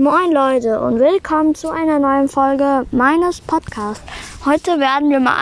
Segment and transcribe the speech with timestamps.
[0.00, 4.02] Moin Leute und willkommen zu einer neuen Folge meines Podcasts.
[4.46, 5.36] Heute werden wir mal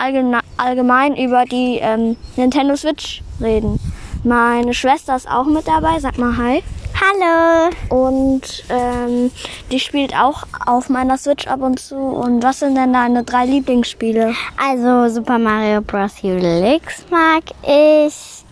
[0.57, 3.79] allgemein über die ähm, Nintendo Switch reden.
[4.25, 5.97] Meine Schwester ist auch mit dabei.
[6.01, 6.61] Sag mal Hi.
[6.99, 7.69] Hallo.
[7.87, 9.31] Und ähm,
[9.71, 11.95] die spielt auch auf meiner Switch ab und zu.
[11.95, 14.33] Und was sind denn deine drei Lieblingsspiele?
[14.61, 16.21] Also Super Mario Bros.
[16.21, 18.43] Helix mag ich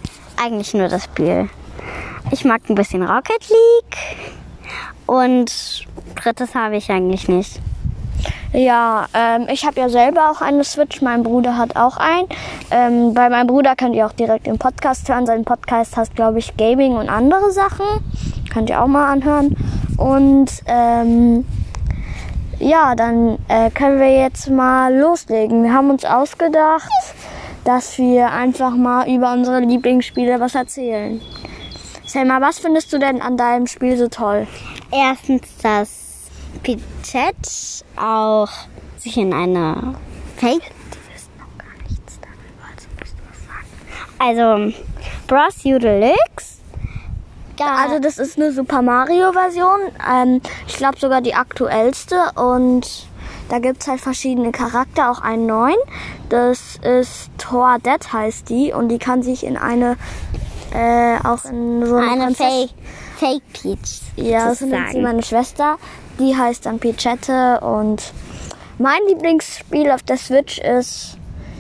[0.41, 1.49] eigentlich nur das Spiel.
[2.31, 4.26] Ich mag ein bisschen Rocket League
[5.07, 5.85] und
[6.15, 7.59] drittes habe ich eigentlich nicht.
[8.53, 11.01] Ja, ähm, ich habe ja selber auch eine Switch.
[11.01, 12.27] Mein Bruder hat auch einen.
[12.71, 15.25] Ähm, bei meinem Bruder könnt ihr auch direkt den Podcast hören.
[15.25, 17.85] Sein Podcast heißt, glaube ich, Gaming und andere Sachen.
[18.51, 19.55] Könnt ihr auch mal anhören.
[19.97, 21.45] Und ähm,
[22.59, 25.63] ja, dann äh, können wir jetzt mal loslegen.
[25.63, 26.89] Wir haben uns ausgedacht,
[27.65, 31.21] dass wir einfach mal über unsere Lieblingsspiele was erzählen.
[32.05, 34.47] Selma, was findest du denn an deinem Spiel so toll?
[34.91, 35.89] Erstens, dass
[36.63, 38.49] Pichette auch
[38.97, 39.95] sich in eine
[40.37, 40.61] Fake.
[40.61, 44.73] Die wissen noch gar nichts darüber, also musst du was sagen.
[44.73, 44.85] Also,
[45.27, 45.65] Bros.
[45.65, 46.57] U Deluxe.
[47.59, 47.75] Ja.
[47.75, 49.79] Also das ist eine Super Mario Version.
[50.07, 52.15] Ähm, ich glaube sogar die aktuellste.
[52.35, 53.07] Und
[53.49, 55.77] da gibt es halt verschiedene Charakter, auch einen neuen.
[56.29, 58.73] Das ist Thor Dead heißt die.
[58.73, 59.97] Und die kann sich in eine,
[60.71, 62.69] äh, auch in so eine, eine Fake,
[63.17, 64.01] Fake Peach.
[64.15, 65.77] Ja, das ist meine Schwester.
[66.19, 68.13] Die heißt dann Pichette und
[68.79, 71.17] mein Lieblingsspiel auf der Switch ist,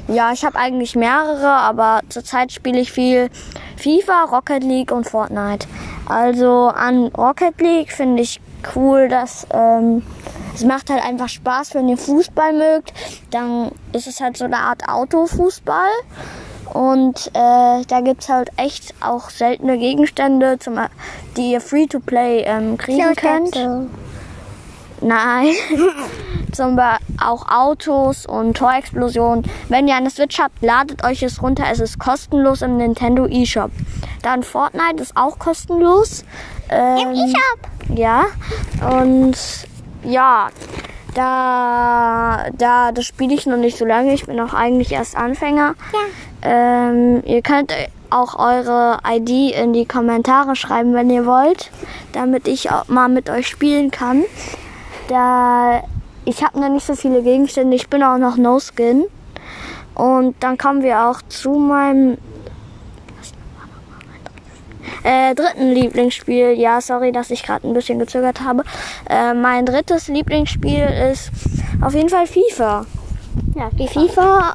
[0.07, 3.29] ja, ich habe eigentlich mehrere, aber zurzeit spiele ich viel
[3.75, 5.67] FIFA, Rocket League und Fortnite.
[6.05, 8.39] Also an Rocket League finde ich
[8.75, 10.03] cool, dass ähm,
[10.53, 12.93] es macht halt einfach Spaß, wenn ihr Fußball mögt.
[13.31, 15.89] Dann ist es halt so eine Art Autofußball.
[16.73, 20.79] Und äh, da es halt echt auch seltene Gegenstände, zum,
[21.35, 23.55] die ihr Free-to-Play ähm, kriegen könnt.
[25.01, 25.53] Nein.
[26.51, 29.45] Zum Beispiel auch Autos und Torexplosionen.
[29.69, 31.65] Wenn ihr eine Switch habt, ladet euch es runter.
[31.71, 33.71] Es ist kostenlos im Nintendo eShop.
[34.21, 36.23] Dann Fortnite ist auch kostenlos.
[36.69, 37.95] Ähm, Im eShop?
[37.95, 38.25] Ja.
[38.91, 39.35] Und
[40.03, 40.49] ja,
[41.13, 44.13] da, da, das spiele ich noch nicht so lange.
[44.13, 45.75] Ich bin auch eigentlich erst Anfänger.
[45.93, 45.99] Ja.
[46.41, 47.73] Ähm, ihr könnt
[48.09, 51.71] auch eure ID in die Kommentare schreiben, wenn ihr wollt,
[52.13, 54.23] damit ich auch mal mit euch spielen kann.
[55.09, 55.81] Da
[56.27, 57.75] ich habe noch nicht so viele Gegenstände.
[57.75, 59.05] Ich bin auch noch No Skin.
[59.95, 62.17] Und dann kommen wir auch zu meinem
[65.03, 66.51] äh, dritten Lieblingsspiel.
[66.51, 68.63] Ja, sorry, dass ich gerade ein bisschen gezögert habe.
[69.09, 71.31] Äh, mein drittes Lieblingsspiel ist
[71.79, 72.85] auf jeden Fall FIFA.
[73.55, 74.01] Ja, FIFA.
[74.01, 74.53] FIFA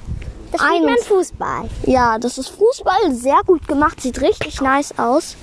[0.53, 1.69] das spielt man Fußball.
[1.87, 3.13] Ja, das ist Fußball.
[3.13, 4.01] Sehr gut gemacht.
[4.01, 5.37] Sieht richtig nice aus.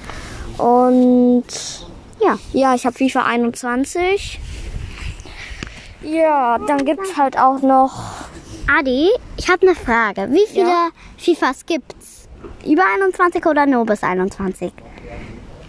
[0.58, 1.46] Und
[2.22, 4.40] ja, ja, ich habe FIFA 21.
[6.04, 8.04] Ja, dann gibt es halt auch noch.
[8.68, 10.30] Adi, ich habe eine Frage.
[10.32, 10.90] Wie viele ja?
[11.18, 12.28] FIFAs gibt's?
[12.66, 14.72] Über 21 oder nur bis 21?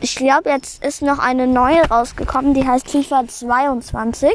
[0.03, 4.31] Ich glaube, jetzt ist noch eine neue rausgekommen, die heißt FIFA 22.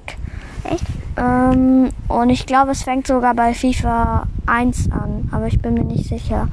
[0.63, 0.83] Echt?
[1.17, 5.85] Ähm, und ich glaube, es fängt sogar bei FIFA 1 an, aber ich bin mir
[5.85, 6.47] nicht sicher.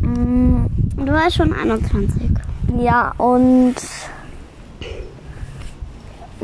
[0.00, 2.30] Mm, du warst schon 21.
[2.78, 3.76] Ja, und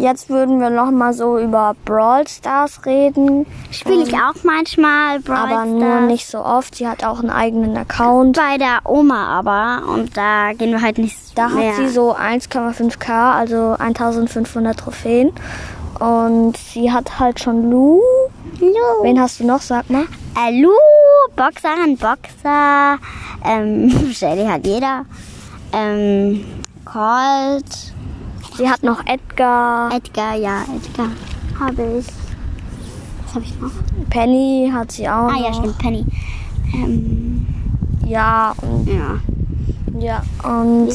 [0.00, 3.46] Jetzt würden wir noch mal so über Brawl Stars reden.
[3.72, 5.60] Spiele ich auch manchmal Brawl aber Stars.
[5.62, 6.76] Aber nur nicht so oft.
[6.76, 8.36] Sie hat auch einen eigenen Account.
[8.36, 9.88] Bei der Oma aber.
[9.92, 11.70] Und da gehen wir halt nicht Da mehr.
[11.70, 15.32] hat sie so 1,5k, also 1500 Trophäen.
[15.98, 18.00] Und sie hat halt schon Lu.
[18.60, 19.02] Lu.
[19.02, 20.04] Wen hast du noch, sag mal?
[20.36, 20.70] Äh, Lu,
[21.36, 22.98] Boxerin, Boxer.
[23.44, 25.04] Ähm, Shelly hat jeder.
[25.72, 26.44] Ähm,
[26.84, 27.92] Colt.
[28.56, 29.92] Sie hat noch Edgar.
[29.92, 31.08] Edgar, ja, Edgar
[31.58, 32.06] habe ich.
[33.24, 33.70] Was habe ich noch?
[34.10, 35.28] Penny hat sie auch.
[35.28, 35.44] Ah, noch.
[35.44, 36.06] ja, stimmt, Penny.
[36.74, 37.46] Ähm,
[38.06, 38.88] ja, und.
[38.88, 39.20] Ja.
[39.98, 40.94] Ja, und.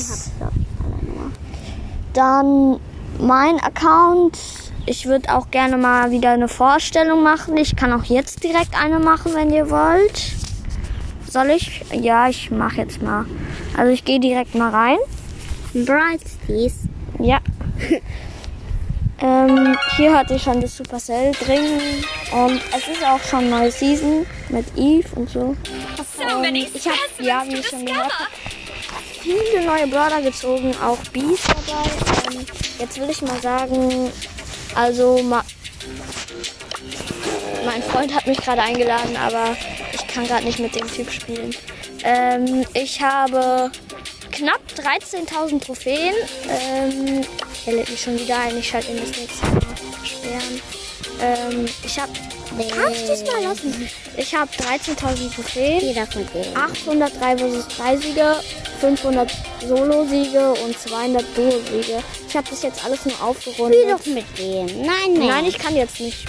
[2.13, 2.79] Dann
[3.19, 4.37] mein Account.
[4.85, 7.55] Ich würde auch gerne mal wieder eine Vorstellung machen.
[7.55, 10.33] Ich kann auch jetzt direkt eine machen, wenn ihr wollt.
[11.29, 11.83] Soll ich?
[11.93, 13.25] Ja, ich mache jetzt mal.
[13.77, 14.97] Also ich gehe direkt mal rein.
[15.73, 16.73] Bright Steez.
[17.19, 17.39] Ja.
[19.21, 21.79] ähm, hier hatte ich schon das Supercell drin
[22.31, 25.39] und es ist auch schon neue Season mit Eve und so.
[25.39, 28.11] Und ich habe, ja, wie ich schon gehört
[29.23, 32.35] viele neue Brawler gezogen, auch Bees dabei.
[32.35, 32.45] Ähm,
[32.79, 34.11] jetzt will ich mal sagen,
[34.75, 35.43] also ma
[37.65, 39.55] mein Freund hat mich gerade eingeladen, aber
[39.93, 41.55] ich kann gerade nicht mit dem Typ spielen.
[42.03, 43.71] Ähm, ich habe
[44.31, 46.13] knapp 13.000 Trophäen.
[46.49, 47.21] Ähm,
[47.65, 48.57] Der lädt mich schon wieder ein.
[48.57, 49.61] Ich schalte ihn das nächste Mal
[50.03, 50.61] sperren.
[51.21, 52.11] Ähm, ich habe.
[52.57, 53.89] Kann ich das mal lassen?
[54.17, 55.79] Ich habe 13.000 Trophäen.
[55.81, 56.55] Jeder von denen.
[56.55, 58.35] 803 vs 3 Siege,
[58.79, 59.31] 500
[59.67, 62.03] Solo-Siege und 200 Duo-Siege.
[62.27, 63.79] Ich habe das jetzt alles nur aufgerundet.
[63.79, 64.85] Spiel doch mit denen.
[64.85, 65.27] Nein, nein.
[65.27, 66.25] Nein, ich kann jetzt nicht.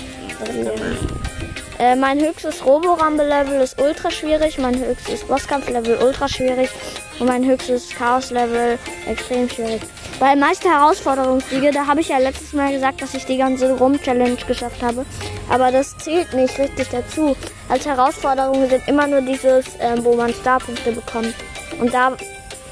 [1.78, 6.70] Äh, mein höchstes Roborambe-Level ist ultra schwierig, mein höchstes Bosskampf-Level ultra schwierig
[7.18, 9.82] und mein höchstes Chaos-Level extrem schwierig.
[10.20, 14.36] Bei meisten Herausforderungssiege, da habe ich ja letztes Mal gesagt, dass ich die ganze Rum-Challenge
[14.46, 15.04] geschafft habe.
[15.50, 17.36] Aber das zählt nicht richtig dazu.
[17.68, 21.34] Als Herausforderung sind immer nur dieses, ähm, wo man Starpunkte bekommt.
[21.80, 22.12] Und da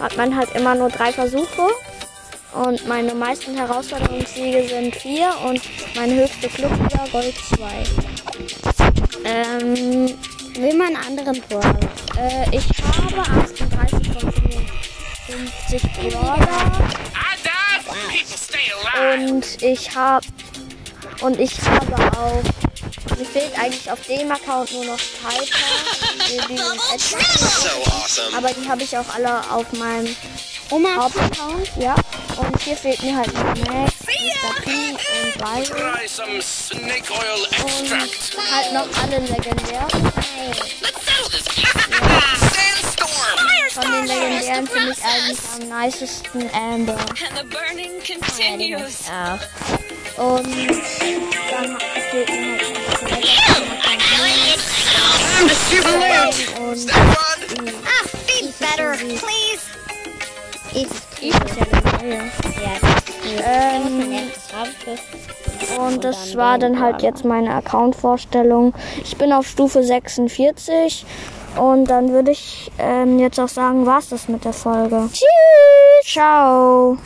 [0.00, 1.68] hat man halt immer nur drei Versuche.
[2.52, 5.60] Und meine meisten Herausforderungssiege sind vier und
[5.96, 7.66] meine höchste Clubliga Gold 2.
[9.24, 10.14] Ähm,
[10.54, 11.62] Will man einen anderen vor?
[12.18, 16.72] äh, ich habe 38 von 55 Brawler
[19.18, 20.26] und ich habe
[21.20, 22.42] und ich habe auch
[23.18, 27.20] mir fehlt eigentlich auf dem Account nur noch Piper, Bibi und Edgar.
[27.38, 28.36] So awesome.
[28.36, 30.16] Aber die habe ich auch alle auf meinem
[30.70, 31.94] Oma, Hauptaccount, ja.
[32.36, 34.62] Und hier fehlt mir halt noch Max, Mr.
[34.62, 35.64] P und Byron.
[35.64, 38.36] Try some snake oil extract.
[38.36, 39.86] Und halt noch alle legendär.
[44.52, 46.94] Legendären finde ich eigentlich am nicesten Amber.
[46.94, 49.08] And the burning continues.
[49.08, 49.40] auch.
[50.18, 51.78] Und dann
[52.10, 52.58] fehlt mir
[53.82, 54.02] halt
[56.60, 56.92] und.
[56.92, 59.64] Ah, be better, please.
[60.74, 60.88] Ich,
[61.20, 61.66] ich ja
[62.60, 62.76] ja,
[63.44, 64.30] Ähm,
[65.78, 68.74] Und das war dann halt jetzt meine Account-Vorstellung.
[69.02, 71.04] Ich bin auf Stufe 46
[71.58, 75.08] und dann würde ich ähm, jetzt auch sagen, war's das mit der Folge.
[75.12, 76.04] Tschüss!
[76.04, 76.98] Ciao!